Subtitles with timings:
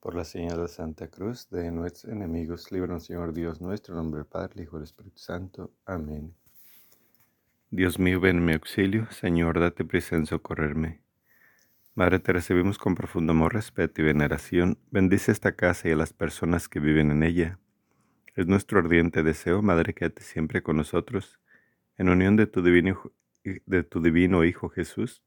[0.00, 4.62] Por la señal de Santa Cruz de nuestros enemigos, líbranos, Señor Dios nuestro, nombre Padre,
[4.62, 5.72] Hijo y Espíritu Santo.
[5.84, 6.34] Amén.
[7.70, 9.10] Dios mío, ven en mi auxilio.
[9.10, 11.02] Señor, date prisa en socorrerme.
[11.96, 14.78] Madre, te recibimos con profundo amor, respeto y veneración.
[14.92, 17.58] Bendice esta casa y a las personas que viven en ella.
[18.36, 21.40] Es nuestro ardiente deseo, Madre, quédate siempre con nosotros,
[21.96, 23.12] en unión de tu divino,
[23.42, 25.22] de tu divino Hijo Jesús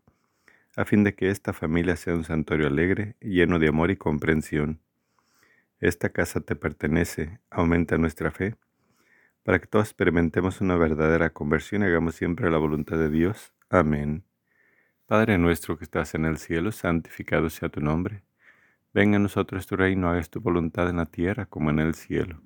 [0.77, 4.79] a fin de que esta familia sea un santuario alegre, lleno de amor y comprensión.
[5.79, 8.55] Esta casa te pertenece, aumenta nuestra fe,
[9.43, 13.53] para que todos experimentemos una verdadera conversión y hagamos siempre la voluntad de Dios.
[13.69, 14.23] Amén.
[15.07, 18.23] Padre nuestro que estás en el cielo, santificado sea tu nombre.
[18.93, 22.41] Venga a nosotros tu reino, hagas tu voluntad en la tierra como en el cielo.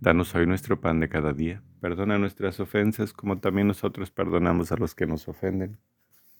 [0.00, 1.62] Danos hoy nuestro pan de cada día.
[1.80, 5.78] Perdona nuestras ofensas como también nosotros perdonamos a los que nos ofenden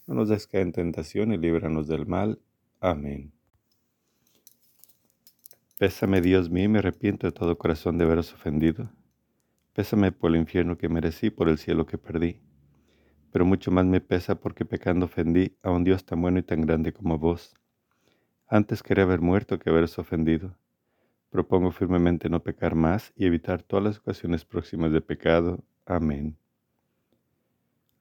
[0.07, 2.39] no nos des en tentación y líbranos del mal.
[2.79, 3.33] Amén.
[5.77, 8.89] Pésame, Dios mío, me arrepiento de todo corazón de haberos ofendido.
[9.73, 12.41] Pésame por el infierno que merecí, por el cielo que perdí.
[13.31, 16.61] Pero mucho más me pesa porque pecando ofendí a un Dios tan bueno y tan
[16.61, 17.53] grande como vos.
[18.47, 20.57] Antes quería haber muerto que haberos ofendido.
[21.29, 25.63] Propongo firmemente no pecar más y evitar todas las ocasiones próximas de pecado.
[25.85, 26.37] Amén.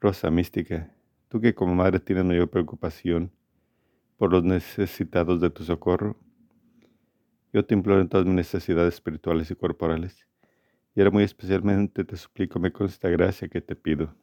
[0.01, 0.96] Rosa mística,
[1.29, 3.31] tú que como madre tienes mayor preocupación
[4.17, 6.17] por los necesitados de tu socorro,
[7.53, 10.27] yo te imploro en todas mis necesidades espirituales y corporales,
[10.95, 14.15] y ahora muy especialmente te suplico me con esta gracia que te pido.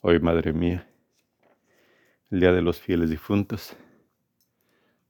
[0.00, 0.88] Hoy, Madre mía,
[2.30, 3.76] el día de los fieles difuntos,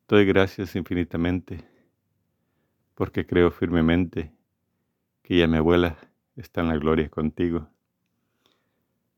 [0.09, 1.65] doy gracias infinitamente,
[2.95, 4.33] porque creo firmemente
[5.23, 5.97] que ya mi abuela
[6.37, 7.69] está en la gloria contigo.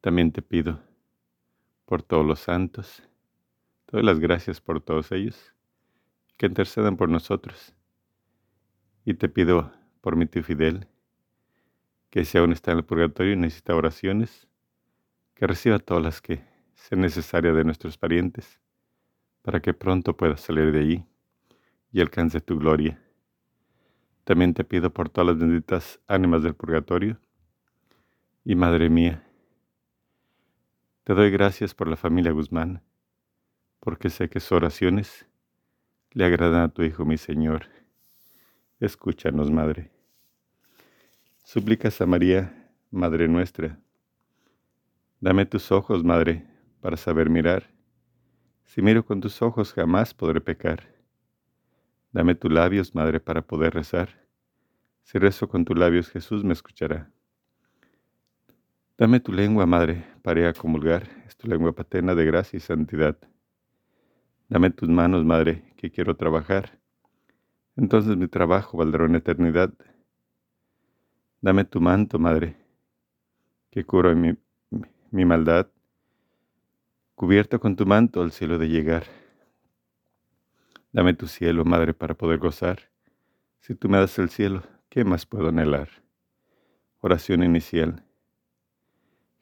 [0.00, 0.80] También te pido
[1.84, 3.02] por todos los santos.
[3.88, 5.54] Doy las gracias por todos ellos,
[6.36, 7.74] que intercedan por nosotros.
[9.04, 10.88] Y te pido por mi tío Fidel,
[12.10, 14.48] que si aún está en el purgatorio y necesita oraciones,
[15.34, 18.60] que reciba todas las que sean necesarias de nuestros parientes,
[19.42, 21.04] para que pronto pueda salir de allí
[21.92, 23.00] y alcance tu gloria.
[24.24, 27.18] También te pido por todas las benditas ánimas del purgatorio.
[28.42, 29.22] Y Madre mía,
[31.04, 32.82] te doy gracias por la familia Guzmán,
[33.78, 35.26] porque sé que sus oraciones
[36.12, 37.66] le agradan a tu Hijo, mi Señor.
[38.80, 39.90] Escúchanos, Madre.
[41.42, 43.78] Súplicas a María, Madre nuestra.
[45.20, 46.46] Dame tus ojos, Madre,
[46.80, 47.70] para saber mirar.
[48.64, 50.88] Si miro con tus ojos jamás podré pecar.
[52.12, 54.08] Dame tus labios, Madre, para poder rezar.
[55.02, 57.13] Si rezo con tus labios, Jesús me escuchará.
[58.96, 63.18] Dame tu lengua, Madre, para comulgar, es tu lengua paterna de gracia y santidad.
[64.48, 66.78] Dame tus manos, Madre, que quiero trabajar.
[67.74, 69.74] Entonces mi trabajo valdrá en eternidad.
[71.40, 72.56] Dame tu manto, Madre,
[73.72, 74.38] que curo mi,
[75.10, 75.68] mi maldad.
[77.16, 79.06] Cubierto con tu manto al cielo de llegar.
[80.92, 82.78] Dame tu cielo, Madre, para poder gozar.
[83.58, 85.88] Si tú me das el cielo, ¿qué más puedo anhelar?
[87.00, 88.04] Oración inicial.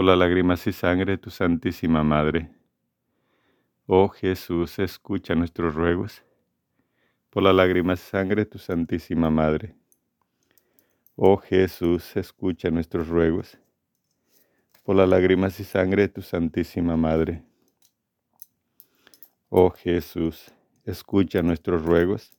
[0.00, 2.48] por las lágrimas y sangre de tu Santísima Madre.
[3.86, 6.24] Oh Jesús, escucha nuestros ruegos,
[7.28, 9.76] por la lágrimas y sangre de tu Santísima Madre.
[11.16, 13.58] Oh Jesús, escucha nuestros ruegos,
[14.84, 17.44] por las lágrimas y sangre de tu Santísima Madre.
[19.50, 20.50] Oh Jesús,
[20.86, 22.32] escucha nuestros ruegos,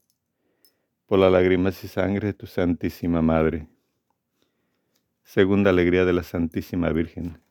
[1.06, 3.68] por las lágrimas y sangre de tu Santísima Madre.
[5.24, 7.51] Segunda alegría de la Santísima Virgen.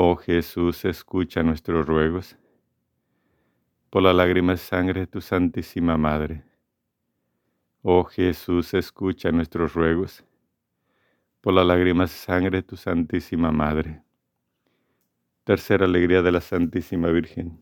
[0.00, 2.36] Oh Jesús, escucha nuestros ruegos.
[3.90, 6.44] Por las lágrimas y sangre de tu Santísima Madre.
[7.82, 10.24] Oh Jesús, escucha nuestros ruegos
[11.40, 14.04] por las lágrimas y sangre de tu Santísima Madre.
[15.42, 17.58] Tercera alegría de la Santísima Virgen.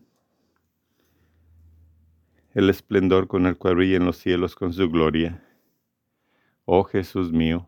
[2.53, 5.43] El esplendor con el cual brillan los cielos con su gloria.
[6.65, 7.67] Oh Jesús mío,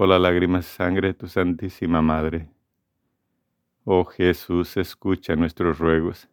[0.00, 2.48] por la lágrima sangre de tu Santísima Madre.
[3.84, 6.26] Oh Jesús, escucha nuestros ruegos,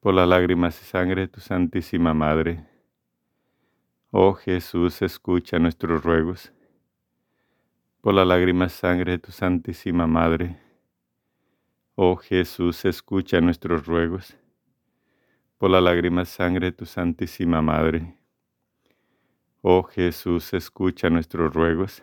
[0.00, 2.66] por la lágrimas y sangre de tu Santísima Madre.
[4.10, 6.52] Oh Jesús, escucha nuestros ruegos.
[8.00, 10.58] Por la lágrima sangre de tu Santísima Madre.
[11.94, 14.36] Oh Jesús, escucha nuestros ruegos.
[15.56, 18.18] Por la lágrima sangre de tu Santísima Madre.
[19.62, 22.02] Oh Jesús, escucha nuestros ruegos.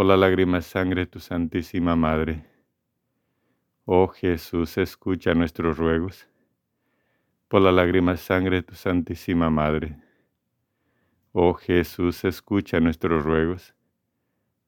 [0.00, 2.42] por la lágrima sangre de tu Santísima Madre.
[3.84, 6.26] Oh Jesús, escucha nuestros ruegos
[7.48, 9.98] por la lágrima sangre de tu Santísima Madre.
[11.32, 13.74] Oh Jesús, escucha nuestros ruegos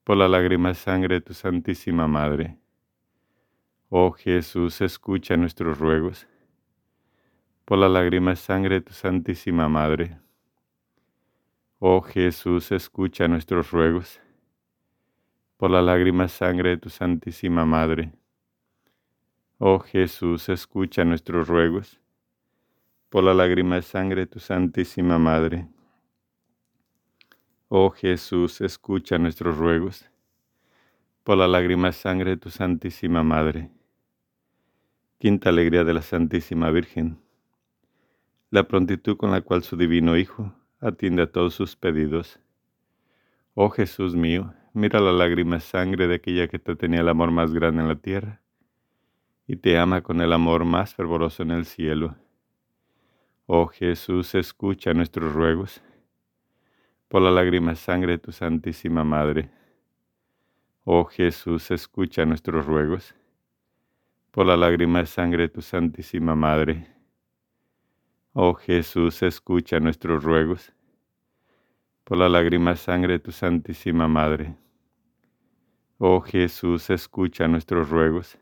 [0.04, 2.58] por la lágrima sangre de tu Santísima Madre.
[3.88, 6.28] Oh Jesús, escucha nuestros ruegos
[7.64, 10.18] por la lágrima sangre de tu Santísima Madre.
[11.78, 14.21] Oh Jesús, escucha nuestros ruegos
[15.62, 18.10] por la lágrima sangre de tu Santísima Madre.
[19.58, 22.00] Oh Jesús, escucha nuestros ruegos
[23.08, 25.68] por la lágrima sangre de tu Santísima Madre.
[27.68, 30.10] Oh Jesús, escucha nuestros ruegos
[31.22, 33.70] por la lágrima sangre de tu Santísima Madre.
[35.18, 37.20] Quinta alegría de la Santísima Virgen.
[38.50, 42.40] La prontitud con la cual su divino Hijo atiende a todos sus pedidos.
[43.54, 47.52] Oh Jesús mío, mira la lágrima sangre de aquella que te tenía el amor más
[47.52, 48.40] grande en la tierra
[49.46, 52.16] y te ama con el amor más fervoroso en el cielo.
[53.46, 55.82] Oh Jesús, escucha nuestros ruegos
[57.12, 59.50] por la lágrima sangre de tu Santísima Madre.
[60.84, 63.14] Oh Jesús, escucha nuestros ruegos.
[64.30, 66.86] Por la lágrima sangre de tu Santísima Madre.
[68.32, 70.72] Oh Jesús, escucha nuestros ruegos.
[72.04, 74.56] Por la lágrima sangre de tu Santísima Madre.
[76.04, 78.36] Oh Jesús, escucha nuestros ruegos.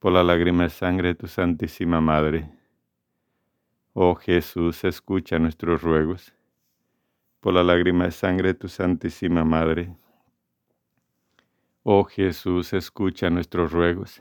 [0.00, 2.50] Por la lágrima sangre de tu Santísima Madre.
[3.92, 6.34] Oh Jesús, escucha nuestros ruegos
[7.38, 9.94] por la lágrima de sangre de tu Santísima Madre.
[11.84, 14.20] Oh Jesús, escucha nuestros ruegos,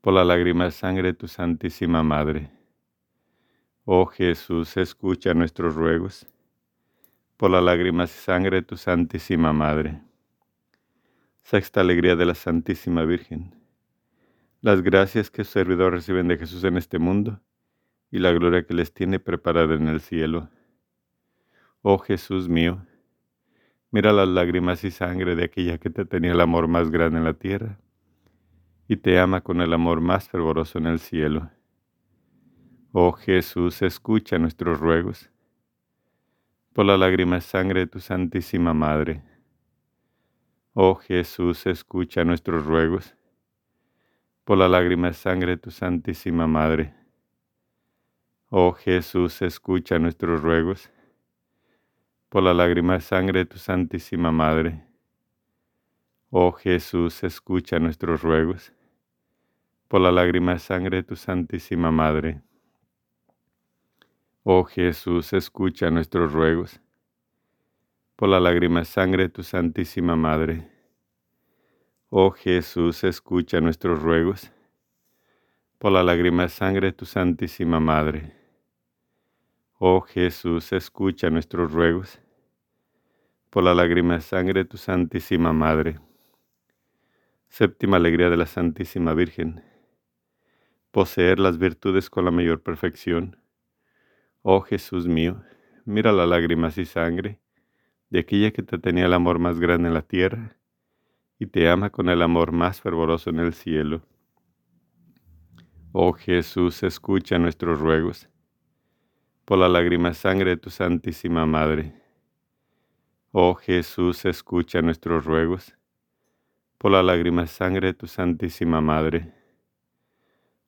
[0.00, 2.50] por la lágrima de sangre de tu Santísima Madre.
[3.84, 6.26] Oh Jesús, escucha nuestros ruegos,
[7.36, 10.07] por la lágrima de sangre de tu Santísima Madre.
[11.50, 13.54] Sexta alegría de la Santísima Virgen.
[14.60, 17.40] Las gracias que sus servidores reciben de Jesús en este mundo
[18.10, 20.50] y la gloria que les tiene preparada en el cielo.
[21.80, 22.84] Oh Jesús mío,
[23.90, 27.24] mira las lágrimas y sangre de aquella que te tenía el amor más grande en
[27.24, 27.78] la tierra
[28.86, 31.50] y te ama con el amor más fervoroso en el cielo.
[32.92, 35.30] Oh Jesús, escucha nuestros ruegos
[36.74, 39.22] por la lágrima y sangre de tu Santísima Madre
[40.80, 43.16] Oh Jesús, escucha nuestros ruegos
[44.44, 46.94] por la lágrima de sangre de tu Santísima Madre.
[48.48, 50.88] Oh Jesús, escucha nuestros ruegos
[52.28, 54.84] por la lágrima de sangre de tu Santísima Madre.
[56.30, 58.72] Oh Jesús, escucha nuestros ruegos
[59.88, 62.40] por la lágrima de sangre de tu Santísima Madre.
[64.44, 66.80] Oh Jesús, escucha nuestros ruegos
[68.18, 70.68] por la lágrima sangre de tu Santísima Madre.
[72.10, 74.50] Oh Jesús, escucha nuestros ruegos,
[75.78, 78.34] por la lágrima sangre de tu Santísima Madre.
[79.78, 82.20] Oh Jesús, escucha nuestros ruegos,
[83.50, 86.00] por la lágrima sangre de tu Santísima Madre.
[87.46, 89.62] Séptima alegría de la Santísima Virgen.
[90.90, 93.36] Poseer las virtudes con la mayor perfección.
[94.42, 95.40] Oh Jesús mío,
[95.84, 97.38] mira las lágrimas y sangre
[98.10, 100.56] de aquella que te tenía el amor más grande en la tierra
[101.38, 104.02] y te ama con el amor más fervoroso en el cielo.
[105.92, 108.28] Oh Jesús, escucha nuestros ruegos
[109.44, 111.94] por la lágrima sangre de tu Santísima Madre.
[113.32, 115.74] Oh Jesús, escucha nuestros ruegos
[116.76, 119.32] por la lágrima sangre de tu Santísima Madre.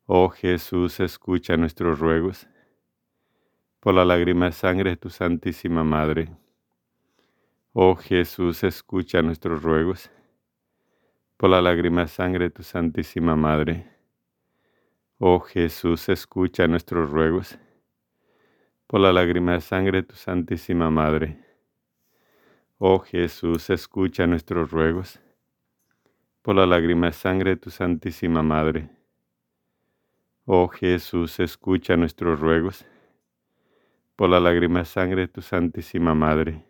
[0.06, 2.48] Oh Jesús, escucha nuestros ruegos
[3.80, 6.39] por la lágrima sangre de tu Santísima Madre.
[7.72, 10.10] Oh Jesús, escucha nuestros ruegos
[11.36, 13.86] por la lágrima sangre de tu Santísima Madre.
[15.18, 17.56] Oh Jesús, escucha nuestros ruegos
[18.88, 21.38] por la lágrima sangre de tu Santísima Madre.
[22.78, 25.20] Oh Jesús, escucha nuestros ruegos
[26.42, 28.90] por la lágrima sangre de tu Santísima Madre.
[30.44, 32.84] Oh Jesús, escucha nuestros ruegos
[34.16, 36.69] por la lágrima sangre de tu Santísima Madre.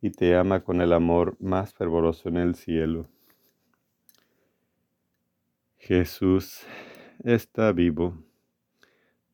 [0.00, 3.06] y te ama con el amor más fervoroso en el cielo.
[5.78, 6.66] Jesús
[7.24, 8.22] está vivo.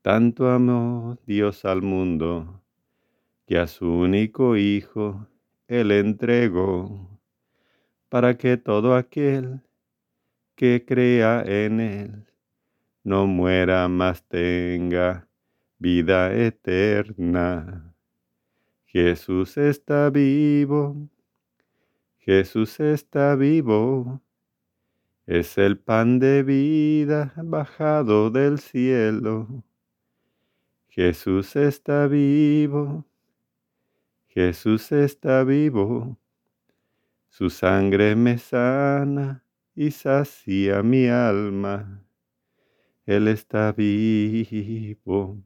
[0.03, 2.63] Tanto amó Dios al mundo
[3.47, 5.27] que a su único Hijo
[5.69, 7.21] Él entregó
[8.09, 9.61] para que todo aquel
[10.55, 12.27] que crea en Él
[13.05, 15.29] no muera más tenga
[15.79, 17.86] vida eterna.
[18.87, 21.09] Jesús está vivo,
[22.19, 24.23] Jesús está vivo,
[25.27, 29.65] es el pan de vida bajado del cielo.
[30.89, 33.05] Jesús está vivo,
[34.29, 36.17] Jesús está vivo,
[37.29, 42.03] su sangre me sana y sacia mi alma.
[43.05, 45.43] Él está vivo,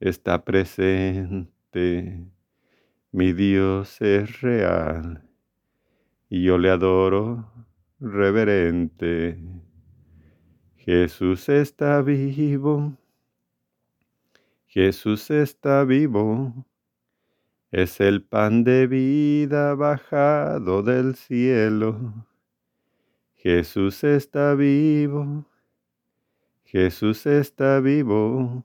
[0.00, 1.52] está presente
[3.12, 5.22] mi Dios es real
[6.30, 7.46] y yo le adoro
[8.00, 9.38] reverente.
[10.76, 12.96] Jesús está vivo.
[14.66, 16.66] Jesús está vivo.
[17.70, 22.26] Es el pan de vida bajado del cielo.
[23.34, 25.44] Jesús está vivo.
[26.64, 28.64] Jesús está vivo.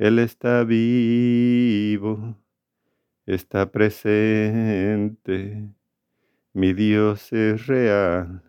[0.00, 2.34] Él está vivo,
[3.26, 5.68] está presente.
[6.54, 8.42] Mi Dios es real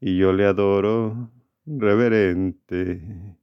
[0.00, 1.30] y yo le adoro
[1.66, 3.36] reverente.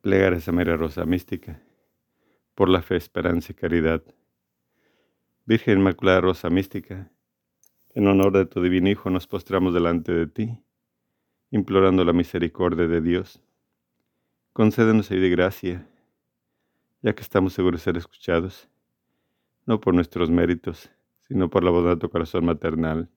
[0.00, 1.60] Plegar esa María Rosa Mística,
[2.54, 4.02] por la fe, esperanza y caridad.
[5.44, 7.12] Virgen Inmaculada Rosa Mística,
[7.94, 10.58] en honor de tu divino Hijo nos postramos delante de ti,
[11.50, 13.42] implorando la misericordia de Dios.
[14.52, 15.86] Concédenos ayuda y gracia,
[17.02, 18.68] ya que estamos seguros de ser escuchados,
[19.66, 20.90] no por nuestros méritos,
[21.28, 23.08] sino por la bondad de tu corazón maternal.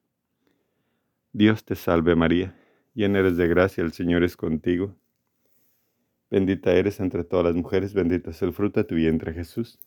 [1.32, 2.56] Dios te salve María,
[2.94, 4.96] llena eres de gracia, el Señor es contigo.
[6.30, 9.80] Bendita eres entre todas las mujeres, bendito es el fruto de tu vientre Jesús.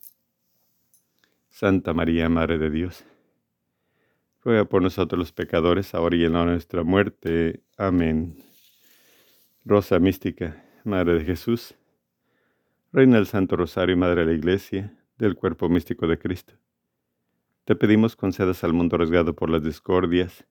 [1.51, 3.05] Santa María, Madre de Dios,
[4.49, 7.61] ruega por nosotros los pecadores, ahora y en la hora de nuestra muerte.
[7.77, 8.43] Amén.
[9.67, 11.75] Rosa mística, Madre de Jesús,
[12.91, 16.55] Reina del Santo Rosario y Madre de la Iglesia, del cuerpo místico de Cristo.
[17.67, 20.47] Te pedimos concedas al mundo arriesgado por las discordias,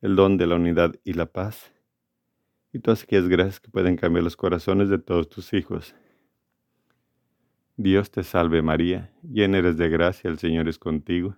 [0.00, 1.72] el don de la unidad y la paz
[2.72, 5.94] y todas aquellas gracias que pueden cambiar los corazones de todos tus hijos.
[7.76, 11.36] Dios te salve María, llena eres de gracia, el Señor es contigo.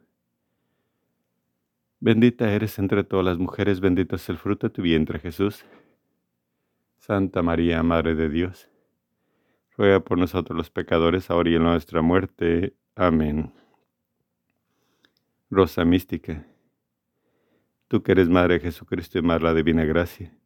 [2.04, 5.64] Bendita eres entre todas las mujeres, bendito es el fruto de tu vientre Jesús.
[6.99, 8.68] Santa María, Madre de Dios,
[9.76, 12.75] ruega por nosotros los pecadores, ahora y en nuestra muerte.
[12.97, 13.54] Amén.
[15.49, 16.44] Rosa mística,
[17.87, 20.37] tú que eres Madre de Jesucristo y Madre de la Divina Gracia,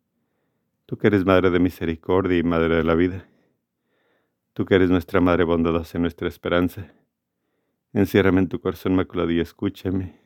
[0.85, 3.27] Tú que eres Madre de misericordia y Madre de la vida.
[4.53, 6.93] Tú que eres nuestra Madre bondadosa y nuestra esperanza.
[7.95, 10.26] Enciérrame en tu corazón maculado y escúchame.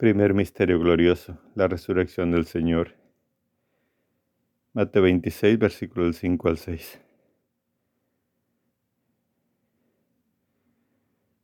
[0.00, 2.96] Primer misterio glorioso, la resurrección del Señor.
[4.72, 7.02] Mateo 26, versículo del 5 al 6.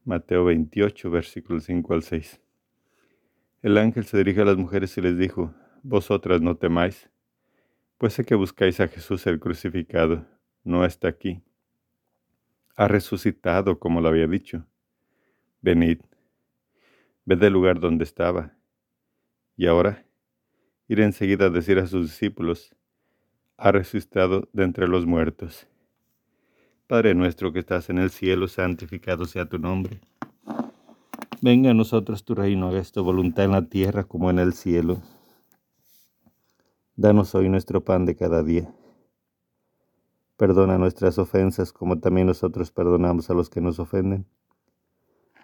[0.07, 2.41] Mateo 28, versículo 5 al 6.
[3.61, 7.11] El ángel se dirige a las mujeres y les dijo, Vosotras no temáis
[7.99, 10.27] pues sé que buscáis a Jesús el crucificado,
[10.65, 11.43] no está aquí.
[12.75, 14.67] Ha resucitado como lo había dicho.
[15.61, 16.01] Venid,
[17.27, 18.57] ved el lugar donde estaba.
[19.57, 20.07] Y ahora,
[20.89, 22.75] ir enseguida a decir a sus discípulos,
[23.59, 25.67] ha resucitado de entre los muertos.
[26.87, 30.01] Padre nuestro que estás en el cielo, santificado sea tu nombre.
[31.43, 35.03] Venga a nosotros tu reino, haga tu voluntad en la tierra como en el cielo.
[36.95, 38.73] Danos hoy nuestro pan de cada día.
[40.37, 44.27] Perdona nuestras ofensas como también nosotros perdonamos a los que nos ofenden.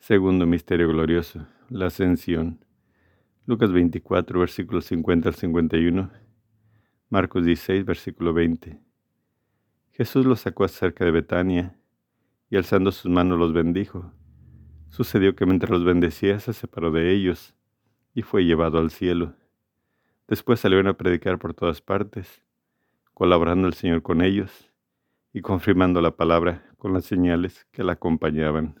[0.00, 2.64] Segundo misterio glorioso, la ascensión.
[3.44, 6.10] Lucas 24, versículos 50 al 51.
[7.10, 8.80] Marcos 16, versículo 20.
[9.92, 11.76] Jesús los sacó cerca de Betania
[12.48, 14.10] y alzando sus manos los bendijo.
[14.88, 17.54] Sucedió que mientras los bendecía se separó de ellos
[18.14, 19.34] y fue llevado al cielo.
[20.26, 22.42] Después salieron a predicar por todas partes,
[23.12, 24.72] colaborando el Señor con ellos
[25.34, 28.80] y confirmando la palabra con las señales que la acompañaban.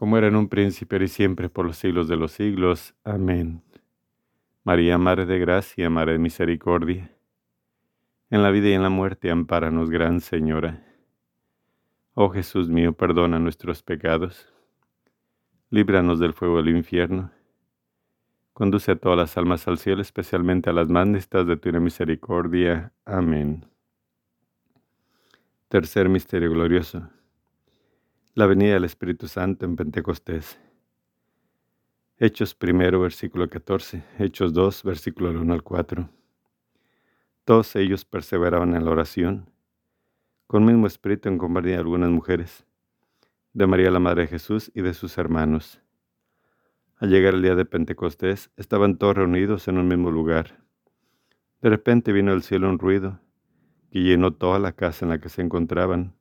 [0.00, 2.94] como era en un principio y siempre por los siglos de los siglos.
[3.04, 3.62] Amén.
[4.64, 7.14] María, Madre de Gracia, Madre de Misericordia,
[8.30, 10.82] en la vida y en la muerte, ampáranos, Gran Señora.
[12.14, 14.50] Oh Jesús mío, perdona nuestros pecados.
[15.68, 17.30] Líbranos del fuego del infierno.
[18.54, 22.90] Conduce a todas las almas al cielo, especialmente a las más necesitadas de tu misericordia.
[23.04, 23.66] Amén.
[25.68, 27.06] Tercer misterio glorioso.
[28.34, 30.60] La venida del Espíritu Santo en Pentecostés.
[32.16, 34.04] Hechos primero, versículo 14.
[34.20, 36.08] Hechos 2, versículo 1 al 4.
[37.44, 39.50] Todos ellos perseveraban en la oración,
[40.46, 42.64] con mismo espíritu en compañía de algunas mujeres,
[43.52, 45.80] de María la Madre de Jesús y de sus hermanos.
[46.98, 50.62] Al llegar el día de Pentecostés, estaban todos reunidos en un mismo lugar.
[51.62, 53.18] De repente vino del cielo un ruido
[53.90, 56.14] que llenó toda la casa en la que se encontraban.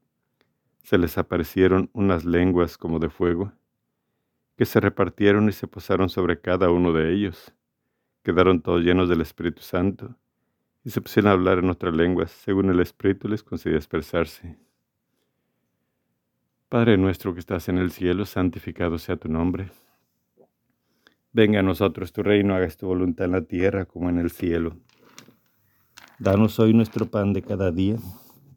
[0.84, 3.52] Se les aparecieron unas lenguas como de fuego,
[4.58, 7.54] que se repartieron y se posaron sobre cada uno de ellos.
[8.24, 10.15] Quedaron todos llenos del Espíritu Santo
[10.84, 14.58] y se pusieron a hablar en otras lenguas, según el Espíritu les concedía expresarse.
[16.70, 19.72] Padre nuestro que estás en el cielo, santificado sea tu nombre.
[21.32, 24.78] Venga a nosotros tu reino, hagas tu voluntad en la tierra como en el cielo.
[26.20, 27.96] Danos hoy nuestro pan de cada día.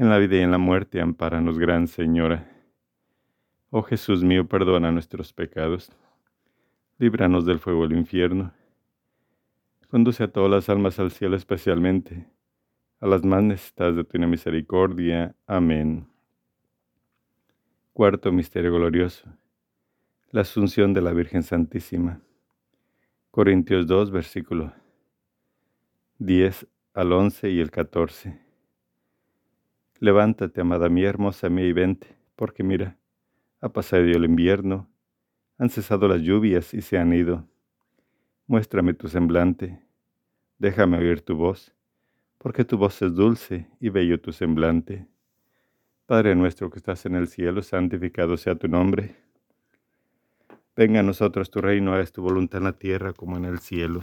[0.00, 2.50] en la vida y en la muerte, amparanos, Gran Señora.
[3.68, 5.92] Oh Jesús mío, perdona nuestros pecados,
[6.98, 8.50] líbranos del fuego del infierno,
[9.90, 12.26] conduce a todas las almas al cielo, especialmente
[12.98, 15.34] a las más necesitadas de tu misericordia.
[15.46, 16.08] Amén.
[17.92, 19.28] Cuarto Misterio Glorioso.
[20.30, 22.22] La Asunción de la Virgen Santísima.
[23.30, 24.72] Corintios 2, versículo
[26.16, 28.49] 10 al 11 y el 14.
[30.02, 32.96] Levántate, amada mía, hermosa mía, y vente, porque mira,
[33.60, 34.88] ha pasado el invierno,
[35.58, 37.46] han cesado las lluvias y se han ido.
[38.46, 39.78] Muéstrame tu semblante,
[40.56, 41.74] déjame oír tu voz,
[42.38, 45.06] porque tu voz es dulce y bello tu semblante.
[46.06, 49.16] Padre nuestro que estás en el cielo, santificado sea tu nombre.
[50.74, 54.02] Venga a nosotros tu reino, hagas tu voluntad en la tierra como en el cielo.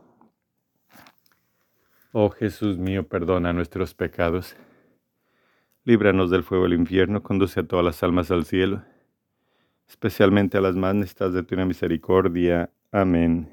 [2.11, 4.55] Oh Jesús mío, perdona nuestros pecados,
[5.83, 8.83] Líbranos del fuego del infierno, conduce a todas las almas al cielo,
[9.89, 12.69] especialmente a las más necesitadas de tu misericordia.
[12.91, 13.51] Amén.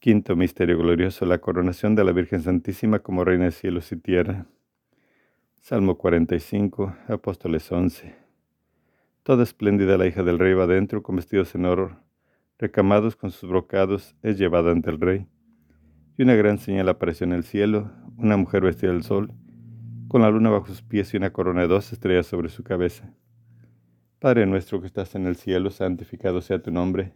[0.00, 4.44] Quinto misterio glorioso, la coronación de la Virgen Santísima como Reina de cielos y tierra.
[5.62, 8.14] Salmo 45, Apóstoles 11.
[9.22, 11.96] Toda espléndida la hija del rey va dentro con vestidos en oro,
[12.58, 15.26] recamados con sus brocados, es llevada ante el rey.
[16.16, 19.32] Y una gran señal apareció en el cielo, una mujer vestida del sol,
[20.08, 23.14] con la luna bajo sus pies y una corona de dos estrellas sobre su cabeza.
[24.18, 27.12] Padre nuestro que estás en el cielo, santificado sea tu nombre.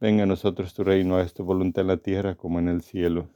[0.00, 3.30] Venga a nosotros tu reino, haz tu voluntad en la tierra como en el cielo.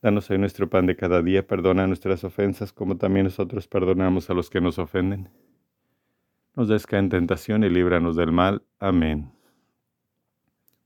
[0.00, 4.34] Danos hoy nuestro pan de cada día, perdona nuestras ofensas como también nosotros perdonamos a
[4.34, 5.30] los que nos ofenden.
[6.54, 8.62] Nos desca en tentación y líbranos del mal.
[8.78, 9.35] Amén.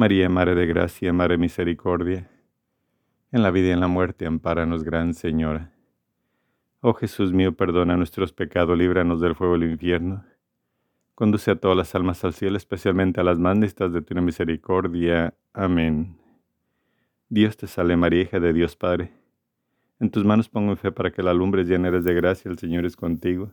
[0.00, 2.30] María, Madre de Gracia, Madre de Misericordia,
[3.32, 5.74] en la vida y en la muerte, ampáranos, Gran Señora.
[6.80, 10.24] Oh Jesús mío, perdona nuestros pecados, líbranos del fuego del infierno.
[11.14, 15.34] Conduce a todas las almas al cielo, especialmente a las más de tu misericordia.
[15.52, 16.16] Amén.
[17.28, 19.12] Dios te salve María, hija de Dios Padre.
[19.98, 22.86] En tus manos pongo fe para que la lumbre llena eres de gracia, el Señor
[22.86, 23.52] es contigo.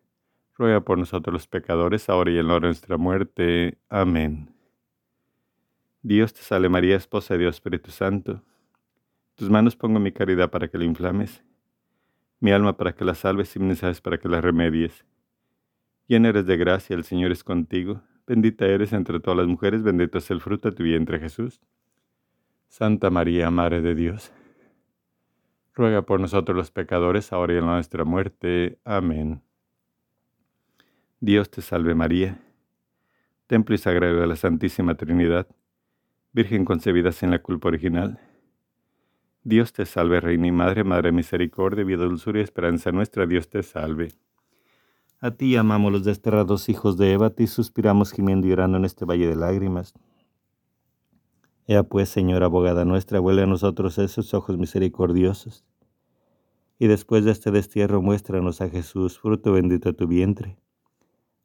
[0.61, 3.79] ruega por nosotros los pecadores, ahora y en la hora de nuestra muerte.
[3.89, 4.53] Amén.
[6.03, 8.43] Dios te salve María, esposa de Dios Espíritu Santo.
[9.35, 11.43] tus manos pongo mi caridad para que la inflames,
[12.39, 15.03] mi alma para que la salves y mis necesidades para que la remedies.
[16.07, 18.03] Llena eres de gracia, el Señor es contigo.
[18.27, 21.59] Bendita eres entre todas las mujeres, bendito es el fruto de tu vientre Jesús.
[22.67, 24.31] Santa María, Madre de Dios
[25.73, 28.79] ruega por nosotros los pecadores, ahora y en nuestra muerte.
[28.83, 29.41] Amén.
[31.23, 32.41] Dios te salve María,
[33.45, 35.45] templo y sagrado de la Santísima Trinidad,
[36.33, 38.19] Virgen concebida sin la culpa original.
[39.43, 43.61] Dios te salve, Reina y Madre, Madre Misericordia, vida, dulzura y esperanza nuestra, Dios te
[43.61, 44.13] salve.
[45.19, 48.85] A ti amamos los desterrados hijos de Eva, a ti suspiramos gimiendo y llorando en
[48.85, 49.93] este valle de lágrimas.
[51.67, 55.65] Ea pues, Señora abogada nuestra, vuelve a nosotros esos ojos misericordiosos.
[56.79, 60.57] Y después de este destierro, muéstranos a Jesús, fruto bendito de tu vientre.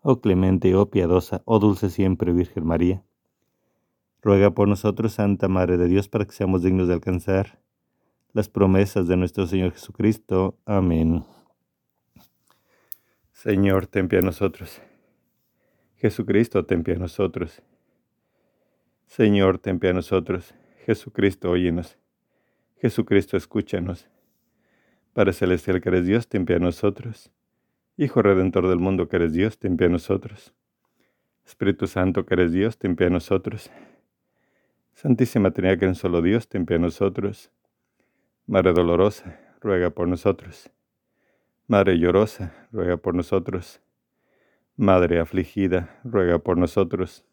[0.08, 3.02] Oh clemente, oh piadosa, oh dulce siempre Virgen María.
[4.22, 7.58] Ruega por nosotros, Santa Madre de Dios, para que seamos dignos de alcanzar
[8.32, 10.60] las promesas de nuestro Señor Jesucristo.
[10.64, 11.24] Amén.
[13.32, 14.80] Señor, ten pie a nosotros.
[15.96, 17.60] Jesucristo, ten pie a nosotros.
[19.08, 20.54] Señor, ten pie a nosotros.
[20.84, 21.98] Jesucristo, óyenos.
[22.76, 24.08] Jesucristo, escúchanos.
[25.14, 27.32] Padre Celestial que eres Dios, ten pie a nosotros.
[27.98, 30.52] Hijo Redentor del mundo que eres Dios, ten pie a nosotros.
[31.46, 33.70] Espíritu Santo que eres Dios, ten pie a nosotros.
[34.92, 37.50] Santísima Trinidad que en solo Dios, ten pie a nosotros.
[38.46, 40.70] Madre dolorosa, ruega por nosotros.
[41.68, 43.80] Madre llorosa, ruega por nosotros.
[44.76, 47.24] Madre afligida, ruega por nosotros.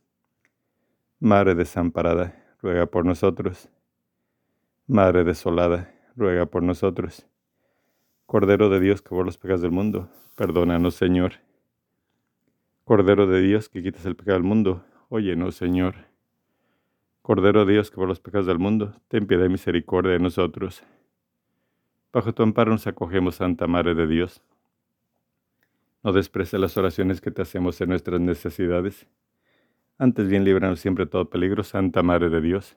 [1.20, 3.68] Madre desamparada, ruega por nosotros.
[4.88, 7.28] Madre desolada, ruega por nosotros.
[8.34, 11.34] Cordero de Dios que por los pecados del mundo, perdónanos, Señor.
[12.84, 15.94] Cordero de Dios que quitas el pecado del mundo, óyenos, Señor.
[17.22, 20.84] Cordero de Dios que por los pecados del mundo, ten piedad y misericordia de nosotros.
[22.12, 24.42] Bajo tu amparo nos acogemos, Santa Madre de Dios.
[26.02, 29.06] No desprecies las oraciones que te hacemos en nuestras necesidades
[30.00, 32.76] antes bien líbranos siempre de todo peligro, Santa Madre de Dios,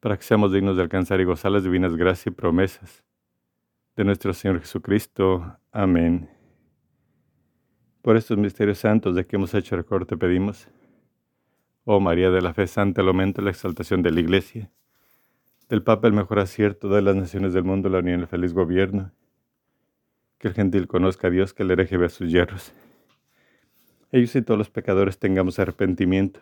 [0.00, 3.04] para que seamos dignos de alcanzar y gozar las divinas gracias y promesas
[4.00, 5.58] de nuestro Señor Jesucristo.
[5.72, 6.30] Amén.
[8.00, 10.68] Por estos misterios santos de que hemos hecho recuerdo te pedimos,
[11.84, 14.70] oh María de la Fe Santa, el aumento la exaltación de la Iglesia,
[15.68, 18.54] del Papa el mejor acierto de las naciones del mundo, la unión y el feliz
[18.54, 19.12] gobierno,
[20.38, 22.72] que el gentil conozca a Dios, que el hereje vea sus hierros
[24.12, 26.40] ellos y todos los pecadores tengamos arrepentimiento,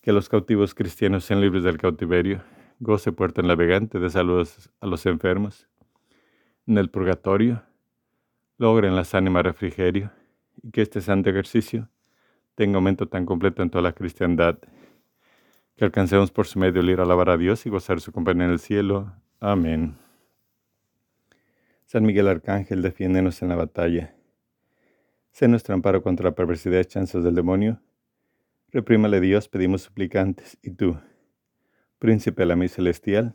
[0.00, 2.42] que los cautivos cristianos sean libres del cautiverio,
[2.80, 5.68] goce puerta en navegante de saludos a los enfermos,
[6.66, 7.62] en el purgatorio,
[8.58, 10.10] logren las ánimas refrigerio,
[10.62, 11.88] y que este santo ejercicio
[12.54, 14.58] tenga aumento tan completo en toda la cristiandad,
[15.76, 18.44] que alcancemos por su medio el ir a alabar a Dios y gozar su compañía
[18.44, 19.12] en el cielo.
[19.40, 19.96] Amén.
[21.86, 24.14] San Miguel Arcángel, defiéndenos en la batalla
[25.34, 27.80] Sé nuestro amparo contra la perversidad y chanzas del demonio.
[28.70, 30.56] Reprímale Dios, pedimos suplicantes.
[30.62, 30.96] Y tú,
[31.98, 33.34] príncipe de la misa celestial,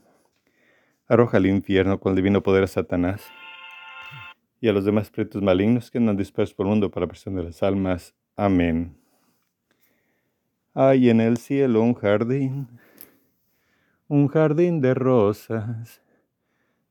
[1.09, 3.21] arroja al infierno con el divino poder a Satanás
[4.61, 7.35] y a los demás espíritus malignos que andan dispersos por el mundo para la presión
[7.35, 8.15] de las almas.
[8.37, 8.95] Amén.
[10.73, 12.67] Hay en el cielo un jardín,
[14.07, 16.01] un jardín de rosas,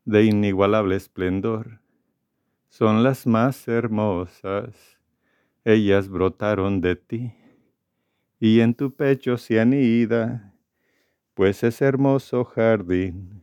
[0.04, 1.80] de inigualable esplendor.
[2.68, 4.98] Son las más hermosas
[5.64, 7.34] ellas brotaron de ti,
[8.40, 10.54] y en tu pecho se anida,
[11.34, 13.42] pues es hermoso jardín,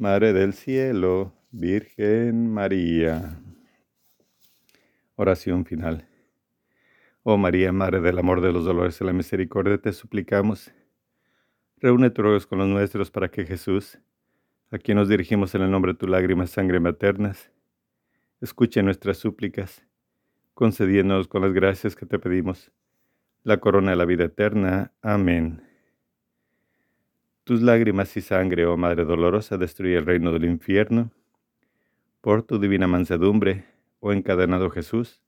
[0.00, 3.36] Madre del Cielo, Virgen María.
[5.16, 6.06] Oración final.
[7.24, 10.72] Oh María, Madre del amor, de los dolores y la misericordia, te suplicamos.
[11.78, 13.98] Reúne tus ruegos con los nuestros para que Jesús,
[14.70, 17.50] a quien nos dirigimos en el nombre de tu lágrima sangre maternas,
[18.40, 19.84] escuche nuestras súplicas,
[20.54, 22.70] concediéndonos con las gracias que te pedimos
[23.42, 24.92] la corona de la vida eterna.
[25.02, 25.67] Amén.
[27.48, 31.10] Tus lágrimas y sangre, oh Madre dolorosa, destruye el reino del infierno.
[32.20, 33.64] Por tu divina mansedumbre,
[34.00, 35.22] oh encadenado Jesús,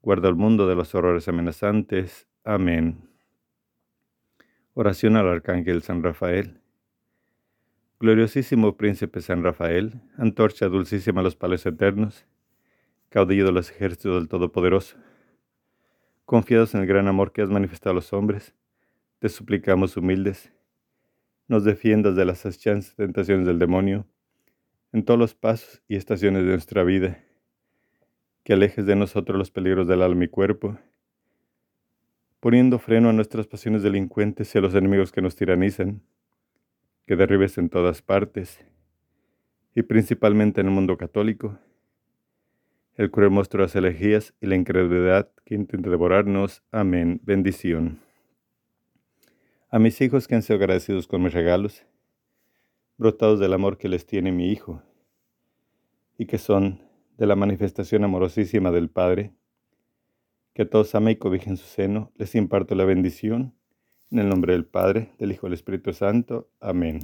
[0.00, 2.28] guarda el mundo de los horrores amenazantes.
[2.44, 3.08] Amén.
[4.74, 6.60] Oración al Arcángel San Rafael.
[7.98, 12.24] Gloriosísimo Príncipe San Rafael, antorcha dulcísima a los palos eternos,
[13.08, 14.96] caudillo de los ejércitos del Todopoderoso,
[16.24, 18.54] confiados en el gran amor que has manifestado a los hombres,
[19.18, 20.52] te suplicamos humildes
[21.48, 24.06] nos defiendas de las achantes tentaciones del demonio
[24.92, 27.22] en todos los pasos y estaciones de nuestra vida,
[28.44, 30.78] que alejes de nosotros los peligros del alma y cuerpo,
[32.40, 36.02] poniendo freno a nuestras pasiones delincuentes y a los enemigos que nos tiranizan,
[37.06, 38.64] que derribes en todas partes,
[39.74, 41.58] y principalmente en el mundo católico,
[42.96, 46.64] el cruel monstruo de las elegías y la incredulidad que intenta devorarnos.
[46.72, 47.20] Amén.
[47.22, 48.07] Bendición.
[49.70, 51.84] A mis hijos que han sido agradecidos con mis regalos,
[52.96, 54.82] brotados del amor que les tiene mi Hijo,
[56.16, 56.80] y que son
[57.18, 59.34] de la manifestación amorosísima del Padre,
[60.54, 63.54] que todos amen y cobijen su seno, les imparto la bendición,
[64.10, 66.48] en el nombre del Padre, del Hijo y del Espíritu Santo.
[66.60, 67.00] Amén.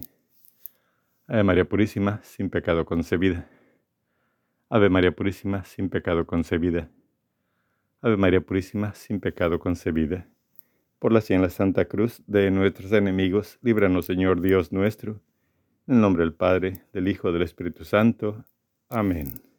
[1.26, 3.46] Ave María Purísima, sin pecado concebida.
[4.70, 6.88] Ave María Purísima, sin pecado concebida.
[8.00, 10.30] Ave María Purísima, sin pecado concebida
[11.04, 15.20] por la en la Santa Cruz de nuestros enemigos, líbranos Señor Dios nuestro,
[15.86, 18.42] en el nombre del Padre, del Hijo, del Espíritu Santo.
[18.88, 19.53] Amén.